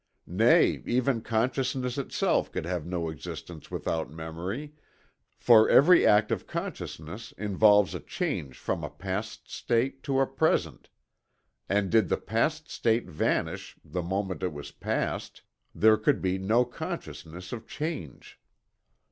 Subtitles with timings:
[0.25, 4.73] Nay, even consciousness itself could have no existence without memory
[5.37, 10.89] for every act of consciousness involves a change from a past state to a present,
[11.69, 15.43] and did the past state vanish the moment it was past,
[15.75, 18.39] there could be no consciousness of change.